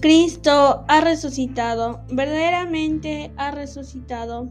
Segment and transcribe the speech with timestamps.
[0.00, 4.48] Cristo ha resucitado, verdaderamente ha resucitado.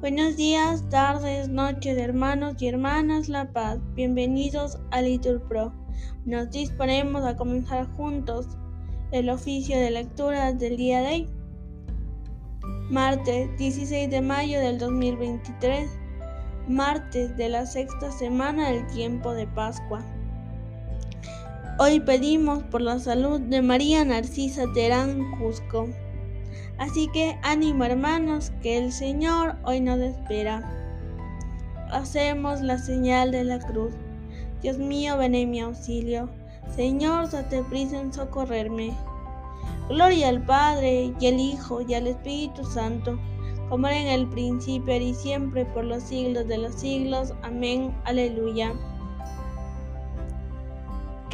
[0.00, 3.78] Buenos días, tardes, noches, hermanos y hermanas La Paz.
[3.94, 5.72] Bienvenidos a Litur Pro.
[6.24, 8.48] Nos disponemos a comenzar juntos
[9.12, 11.28] el oficio de lectura del día de hoy.
[12.90, 15.88] Martes 16 de mayo del 2023,
[16.66, 20.04] martes de la sexta semana del tiempo de Pascua.
[21.76, 25.88] Hoy pedimos por la salud de María Narcisa Terán Cusco.
[26.78, 30.62] Así que ánimo hermanos, que el Señor hoy nos espera.
[31.90, 33.92] Hacemos la señal de la cruz.
[34.62, 36.30] Dios mío, ven en mi auxilio.
[36.76, 38.96] Señor, date prisa en socorrerme.
[39.88, 43.18] Gloria al Padre, y al Hijo, y al Espíritu Santo,
[43.68, 47.34] como era en el principio, y siempre, por los siglos de los siglos.
[47.42, 47.92] Amén.
[48.04, 48.74] Aleluya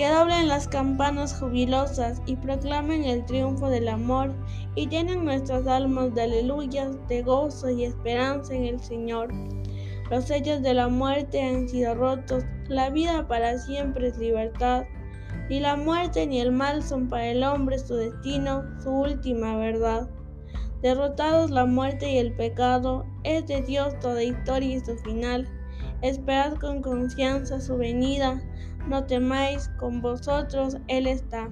[0.01, 4.35] que doblen las campanas jubilosas y proclamen el triunfo del amor
[4.75, 9.29] y llenen nuestras almas de aleluyas, de gozo y esperanza en el Señor.
[10.11, 14.85] Los sellos de la muerte han sido rotos, la vida para siempre es libertad.
[15.51, 20.09] Ni la muerte ni el mal son para el hombre su destino, su última verdad.
[20.81, 25.47] Derrotados la muerte y el pecado, es de Dios toda historia y su final.
[26.03, 28.41] Esperad con confianza su venida,
[28.89, 31.51] no temáis, con vosotros Él está.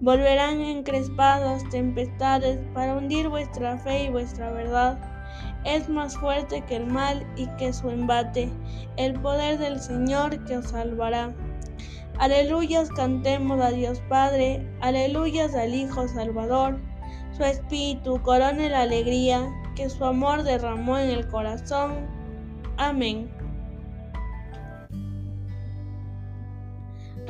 [0.00, 4.98] Volverán encrespadas tempestades para hundir vuestra fe y vuestra verdad.
[5.64, 8.50] Es más fuerte que el mal y que su embate,
[8.96, 11.34] el poder del Señor que os salvará.
[12.18, 16.78] Aleluyas cantemos a Dios Padre, aleluyas al Hijo Salvador.
[17.32, 22.06] Su espíritu corone la alegría que su amor derramó en el corazón.
[22.78, 23.39] Amén.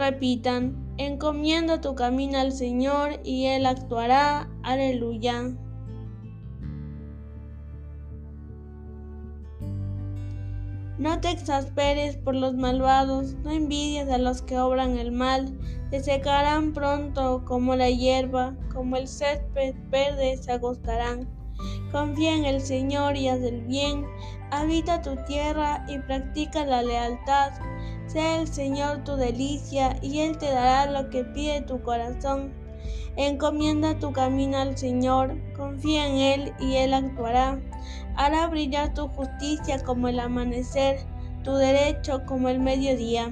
[0.01, 4.49] Repitan, encomienda tu camino al Señor y Él actuará.
[4.63, 5.55] Aleluya.
[10.97, 15.55] No te exasperes por los malvados, no envidies a los que obran el mal,
[15.91, 21.29] se secarán pronto como la hierba, como el césped verde se agostarán.
[21.93, 24.07] Confía en el Señor y haz el bien,
[24.51, 27.53] habita tu tierra y practica la lealtad.
[28.13, 32.53] Sea el Señor tu delicia y Él te dará lo que pide tu corazón.
[33.15, 37.61] Encomienda tu camino al Señor, confía en Él y Él actuará.
[38.17, 40.99] Hará brillar tu justicia como el amanecer,
[41.45, 43.31] tu derecho como el mediodía.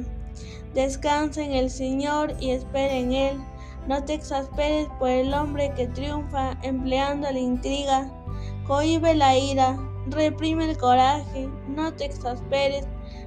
[0.75, 3.41] Descansa en el Señor y espera en Él.
[3.89, 8.09] No te exasperes por el hombre que triunfa empleando la intriga.
[8.65, 12.87] Cohibe la ira, reprime el coraje, no te exasperes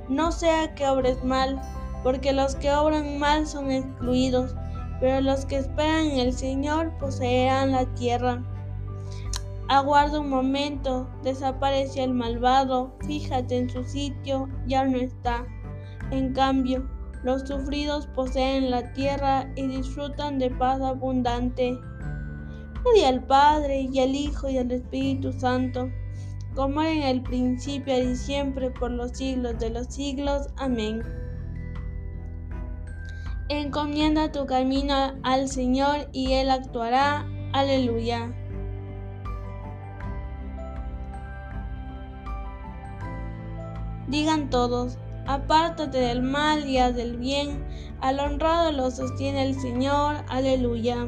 [0.09, 1.61] no sea que obres mal,
[2.03, 4.55] porque los que obran mal son excluidos,
[4.99, 8.43] pero los que esperan en el Señor poseerán la tierra.
[9.67, 15.45] Aguarda un momento, desapareció el malvado, fíjate en su sitio, ya no está.
[16.11, 16.89] En cambio,
[17.23, 21.77] los sufridos poseen la tierra y disfrutan de paz abundante.
[22.83, 25.89] Gloria al Padre y al Hijo y al Espíritu Santo
[26.55, 30.47] como en el principio y siempre por los siglos de los siglos.
[30.57, 31.01] Amén.
[33.49, 37.27] Encomienda tu camino al Señor y Él actuará.
[37.53, 38.33] Aleluya.
[44.07, 47.65] Digan todos, apártate del mal y haz del bien,
[48.01, 50.17] al honrado lo sostiene el Señor.
[50.27, 51.07] Aleluya.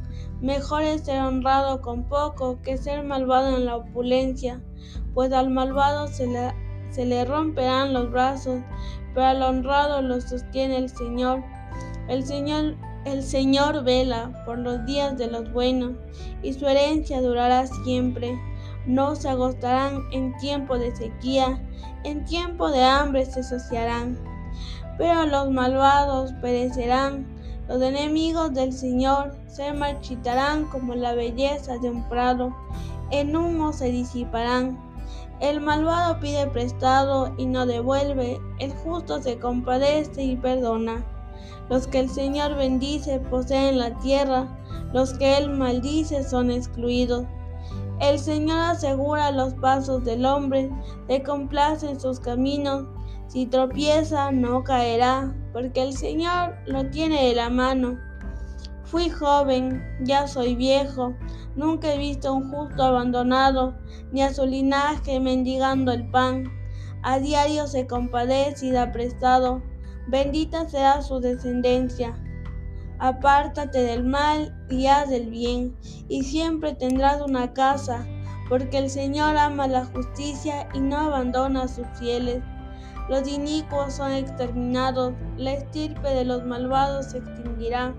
[0.41, 4.61] Mejor es ser honrado con poco que ser malvado en la opulencia
[5.13, 6.53] pues al malvado se le,
[6.89, 8.61] se le romperán los brazos,
[9.13, 11.43] pero al honrado lo sostiene el Señor.
[12.07, 15.93] El Señor el Señor vela por los días de los buenos,
[16.43, 18.39] y su herencia durará siempre.
[18.85, 21.59] No se agostarán en tiempo de sequía,
[22.03, 24.19] en tiempo de hambre se saciarán.
[24.99, 27.25] Pero los malvados perecerán,
[27.71, 32.53] los enemigos del Señor se marchitarán como la belleza de un prado,
[33.11, 34.77] en humo se disiparán.
[35.39, 41.05] El malvado pide prestado y no devuelve, el justo se compadece y perdona.
[41.69, 44.49] Los que el Señor bendice poseen la tierra,
[44.91, 47.23] los que Él maldice son excluidos.
[48.01, 50.69] El Señor asegura los pasos del hombre,
[51.07, 52.83] le complace en sus caminos.
[53.27, 57.99] Si tropieza, no caerá, porque el Señor lo tiene de la mano.
[58.83, 61.13] Fui joven, ya soy viejo,
[61.55, 63.75] nunca he visto a un justo abandonado,
[64.11, 66.43] ni a su linaje mendigando el pan.
[67.03, 69.63] A diario se compadece y da prestado,
[70.07, 72.13] bendita sea su descendencia.
[72.99, 75.75] Apártate del mal y haz el bien,
[76.07, 78.05] y siempre tendrás una casa,
[78.47, 82.43] porque el Señor ama la justicia y no abandona a sus fieles.
[83.09, 87.93] Los inicuos son exterminados, la estirpe de los malvados se extinguirá,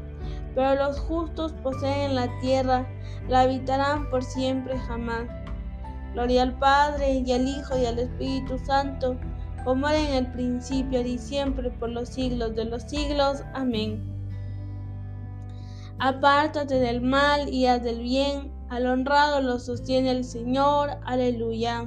[0.54, 2.86] pero los justos poseen la tierra,
[3.28, 5.24] la habitarán por siempre jamás.
[6.14, 9.16] Gloria al Padre y al Hijo y al Espíritu Santo,
[9.64, 13.42] como era en el principio y siempre por los siglos de los siglos.
[13.54, 14.12] Amén.
[15.98, 20.90] Apártate del mal y haz del bien, al honrado lo sostiene el Señor.
[21.04, 21.86] Aleluya.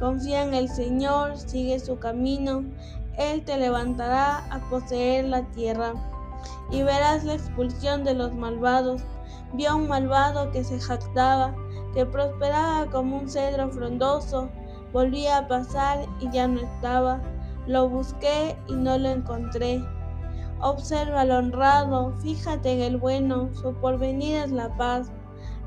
[0.00, 2.64] Confía en el Señor, sigue su camino,
[3.18, 5.92] Él te levantará a poseer la tierra,
[6.70, 9.02] y verás la expulsión de los malvados
[9.52, 11.54] vio a un malvado que se jactaba,
[11.94, 14.48] que prosperaba como un cedro frondoso,
[14.92, 17.20] volvía a pasar y ya no estaba.
[17.66, 19.84] Lo busqué y no lo encontré.
[20.60, 25.10] Observa al honrado, fíjate en el bueno, su porvenir es la paz.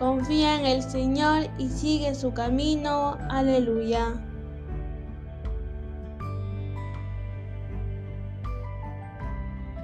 [0.00, 3.18] Confía en el Señor y sigue su camino.
[3.28, 4.14] Aleluya.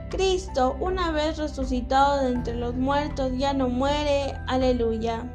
[0.09, 4.33] Cristo, una vez resucitado de entre los muertos, ya no muere.
[4.47, 5.31] Aleluya.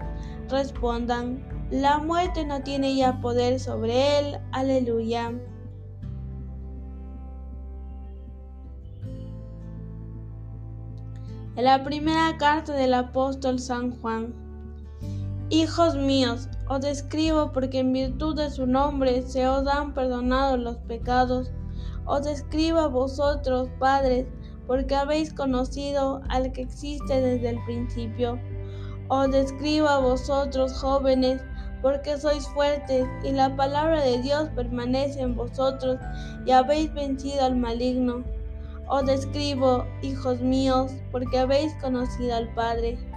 [0.49, 4.39] Respondan, la muerte no tiene ya poder sobre él.
[4.51, 5.31] Aleluya.
[11.55, 14.50] En la primera carta del apóstol San Juan.
[15.53, 20.77] Hijos míos, os escribo porque en virtud de su nombre se os han perdonado los
[20.77, 21.51] pecados.
[22.05, 24.27] Os escribo a vosotros, padres,
[24.65, 28.39] porque habéis conocido al que existe desde el principio.
[29.09, 31.41] Os describo a vosotros jóvenes,
[31.81, 35.97] porque sois fuertes y la palabra de Dios permanece en vosotros
[36.45, 38.23] y habéis vencido al maligno.
[38.87, 43.10] Os describo, hijos míos, porque habéis conocido al Padre.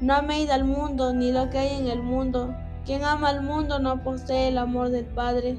[0.00, 2.54] No améis al mundo ni lo que hay en el mundo.
[2.84, 5.58] Quien ama al mundo no posee el amor del Padre,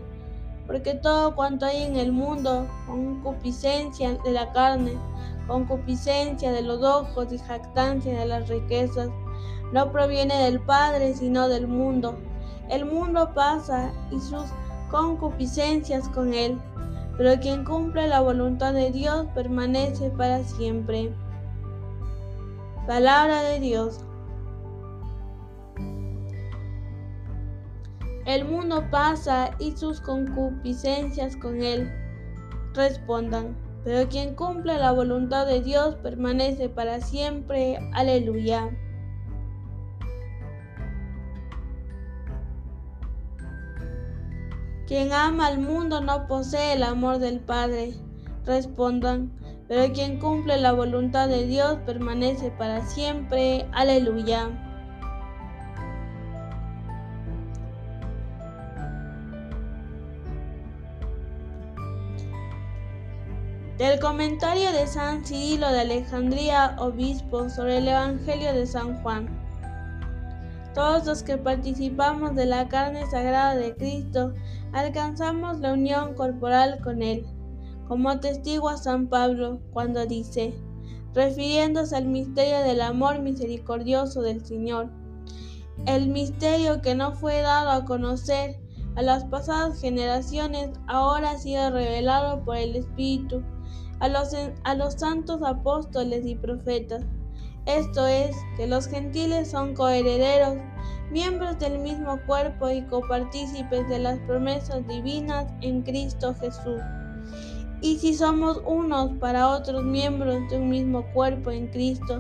[0.68, 4.94] porque todo cuanto hay en el mundo, concupiscencia de la carne,
[5.48, 9.10] concupiscencia de los ojos y jactancia de las riquezas,
[9.74, 12.16] no proviene del Padre, sino del mundo.
[12.70, 14.46] El mundo pasa y sus
[14.92, 16.60] concupiscencias con él,
[17.18, 21.12] pero quien cumple la voluntad de Dios permanece para siempre.
[22.86, 24.02] Palabra de Dios.
[28.28, 31.92] El mundo pasa y sus concupiscencias con él.
[32.76, 33.56] Respondan
[33.88, 37.80] pero quien cumple la voluntad de Dios permanece para siempre.
[37.94, 38.70] Aleluya.
[44.88, 47.94] Quien ama al mundo no posee el amor del Padre.
[48.46, 49.32] Respondan,
[49.70, 53.70] pero quien cumple la voluntad de Dios permanece para siempre.
[53.72, 54.67] Aleluya.
[63.78, 69.30] Del comentario de San Cirilo de Alejandría, obispo, sobre el Evangelio de San Juan.
[70.74, 74.34] todos los que participamos de la carne sagrada de Cristo,
[74.74, 77.28] alcanzamos la unión corporal con Él,
[77.88, 80.56] como testigo San Pablo cuando dice,
[81.14, 84.90] refiriéndose al misterio del amor misericordioso del Señor,
[85.86, 88.60] el misterio que no fue dado a conocer
[88.98, 93.44] a las pasadas generaciones ahora ha sido revelado por el Espíritu
[94.00, 97.06] a los, a los santos apóstoles y profetas.
[97.68, 100.58] Esto es, que los gentiles son coherederos,
[101.12, 106.82] miembros del mismo cuerpo y copartícipes de las promesas divinas en Cristo Jesús.
[107.82, 112.20] Y si somos unos para otros miembros de un mismo cuerpo en Cristo,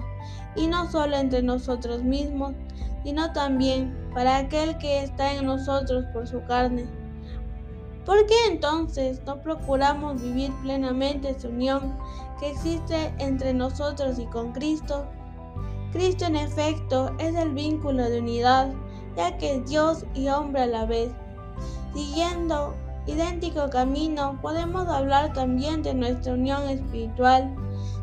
[0.56, 2.54] y no solo entre nosotros mismos,
[3.04, 6.86] sino también para aquel que está en nosotros por su carne.
[8.06, 11.98] ¿Por qué entonces no procuramos vivir plenamente esa unión
[12.39, 15.06] que existe entre nosotros y con Cristo?
[15.92, 18.72] Cristo en efecto es el vínculo de unidad,
[19.16, 21.12] ya que es Dios y hombre a la vez.
[21.94, 22.75] Siguiendo
[23.08, 27.54] idéntico camino, podemos hablar también de nuestra unión espiritual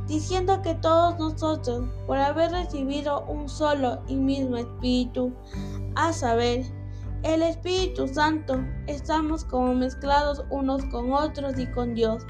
[0.07, 5.33] diciendo que todos nosotros, por haber recibido un solo y mismo Espíritu,
[5.95, 6.65] a saber,
[7.23, 12.23] el Espíritu Santo, estamos como mezclados unos con otros y con Dios.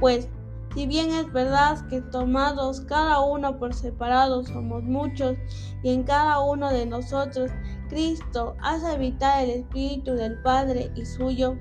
[0.00, 0.28] Pues,
[0.74, 5.36] si bien es verdad que tomados cada uno por separado somos muchos,
[5.82, 7.50] y en cada uno de nosotros
[7.88, 11.56] Cristo hace habitar el Espíritu del Padre y suyo,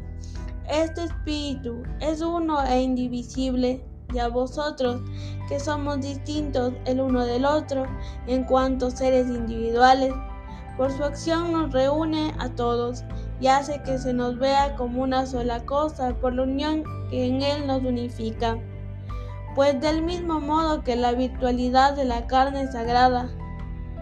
[0.70, 3.86] este Espíritu es uno e indivisible
[4.20, 5.02] a vosotros,
[5.48, 7.86] que somos distintos el uno del otro
[8.28, 10.14] en cuanto seres individuales.
[10.78, 13.04] Por su acción nos reúne a todos
[13.40, 17.42] y hace que se nos vea como una sola cosa por la unión que en
[17.42, 18.58] Él nos unifica.
[19.56, 23.30] Pues del mismo modo que la virtualidad de la carne sagrada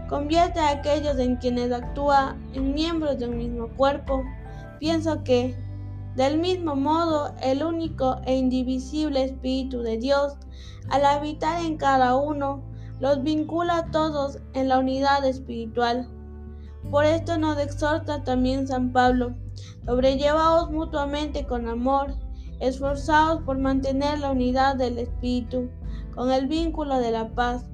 [0.10, 4.24] convierte a aquellos en quienes actúa en miembros de un mismo cuerpo,
[4.80, 5.56] pienso que
[6.16, 10.34] del mismo modo, el único e indivisible Espíritu de Dios,
[10.90, 12.64] al habitar en cada uno,
[13.00, 16.08] los vincula a todos en la unidad espiritual.
[16.92, 19.34] Por esto nos exhorta también San Pablo,
[19.86, 22.16] sobrellevaos mutuamente con amor,
[22.60, 25.70] esforzaos por mantener la unidad del Espíritu,
[26.14, 27.66] con el vínculo de la paz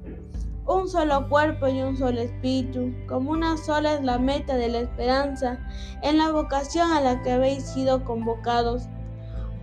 [0.70, 4.78] un solo cuerpo y un solo espíritu, como una sola es la meta de la
[4.78, 5.58] esperanza
[6.02, 8.88] en la vocación a la que habéis sido convocados.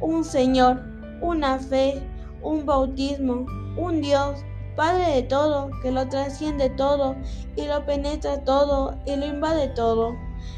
[0.02, 0.84] Un Señor,
[1.22, 2.04] una fe,
[2.42, 3.46] un bautismo,
[3.78, 4.44] un Dios,
[4.76, 7.16] Padre de todo, que lo trasciende todo
[7.56, 10.14] y lo penetra todo y lo invade todo,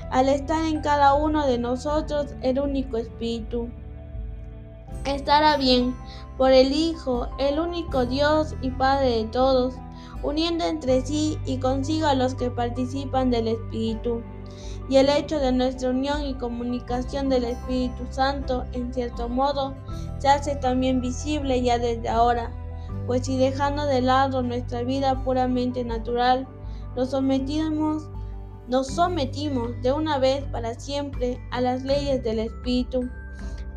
[0.10, 3.70] al estar en cada uno de nosotros el único espíritu.
[5.06, 5.96] Estará bien
[6.38, 9.76] por el Hijo, el único Dios y Padre de todos,
[10.24, 14.22] uniendo entre sí y consigo a los que participan del Espíritu.
[14.90, 19.76] Y el hecho de nuestra unión y comunicación del Espíritu Santo, en cierto modo,
[20.18, 22.52] se hace también visible ya desde ahora,
[23.06, 26.48] pues si dejando de lado nuestra vida puramente natural,
[26.96, 28.10] nos sometimos,
[28.68, 33.10] nos sometimos de una vez para siempre a las leyes del Espíritu,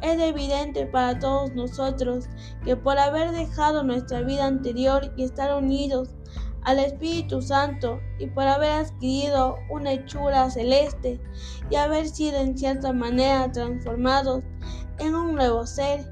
[0.02, 2.26] es evidente para todos nosotros
[2.64, 6.10] que por haber dejado nuestra vida anterior y estar unidos
[6.64, 11.20] al Espíritu Santo y por haber adquirido una hechura celeste
[11.70, 14.42] y haber sido en cierta manera transformados
[14.98, 16.08] en un nuevo ser,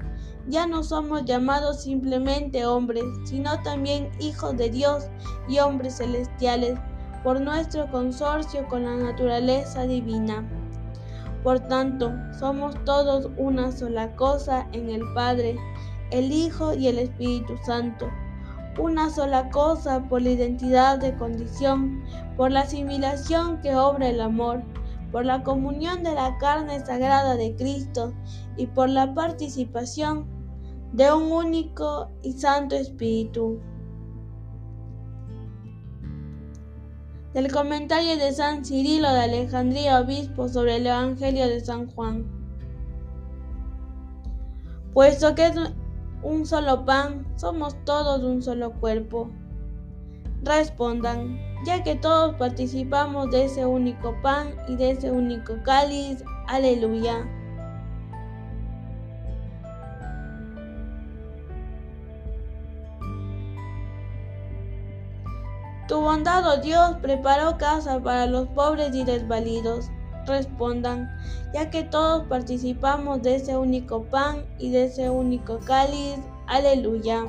[0.47, 5.05] ya no somos llamados simplemente hombres, sino también hijos de Dios
[5.47, 6.79] y hombres celestiales
[7.23, 10.45] por nuestro consorcio con la naturaleza divina.
[11.43, 15.55] Por tanto, somos todos una sola cosa en el Padre,
[16.11, 18.07] el Hijo y el Espíritu Santo.
[18.79, 22.03] Una sola cosa por la identidad de condición,
[22.37, 24.61] por la asimilación que obra el amor,
[25.11, 28.13] por la comunión de la carne sagrada de Cristo
[28.55, 30.25] y por la participación
[30.93, 33.59] de un único y santo Espíritu.
[37.33, 42.25] Del comentario de San Cirilo de Alejandría, obispo, sobre el Evangelio de San Juan.
[44.93, 45.55] Puesto que es
[46.23, 49.29] un solo pan, somos todos un solo cuerpo.
[50.43, 56.21] Respondan, ya que todos participamos de ese único pan y de ese único cáliz.
[56.47, 57.25] Aleluya.
[65.91, 69.89] Tu bondad, oh Dios, preparó casa para los pobres y desvalidos.
[70.25, 71.09] Respondan,
[71.53, 76.15] ya que todos participamos de ese único pan y de ese único cáliz.
[76.47, 77.25] Aleluya.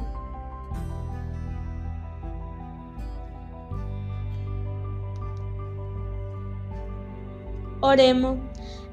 [7.84, 8.38] Oremos.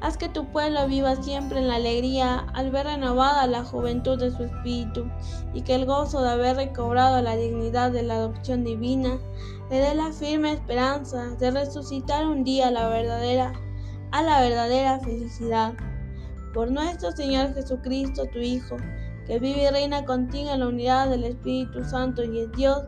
[0.02, 4.32] Haz que tu pueblo viva siempre en la alegría al ver renovada la juventud de
[4.32, 5.06] su espíritu
[5.54, 9.20] y que el gozo de haber recobrado la dignidad de la adopción divina
[9.70, 13.54] le dé la firme esperanza de resucitar un día la verdadera,
[14.12, 15.76] a la verdadera felicidad.
[16.56, 18.76] Por nuestro Señor Jesucristo, tu Hijo,
[19.28, 22.86] que vive y reina contigo en la unidad del Espíritu Santo y es Dios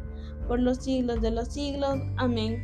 [0.48, 2.00] por los siglos de los siglos.
[2.18, 2.64] Amén.